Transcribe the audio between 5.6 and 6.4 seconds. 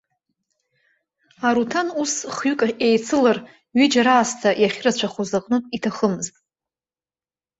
иҭахымызт.